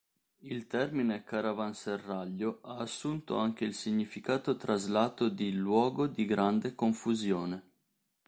Il 0.39 0.65
termine 0.65 1.23
caravanserraglio 1.23 2.61
ha 2.63 2.77
assunto 2.77 3.37
anche 3.37 3.65
il 3.65 3.75
significato 3.75 4.57
traslato 4.57 5.29
di 5.29 5.53
"luogo 5.53 6.07
di 6.07 6.25
grande 6.25 6.73
confusione". 6.73 7.71